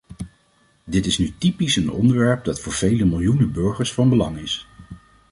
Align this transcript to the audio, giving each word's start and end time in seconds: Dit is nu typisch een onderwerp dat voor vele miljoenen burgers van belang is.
Dit 0.83 1.05
is 1.05 1.17
nu 1.17 1.35
typisch 1.37 1.75
een 1.75 1.89
onderwerp 1.91 2.43
dat 2.43 2.59
voor 2.59 2.71
vele 2.73 3.05
miljoenen 3.05 3.51
burgers 3.51 3.93
van 3.93 4.09
belang 4.09 4.37
is. 4.37 4.67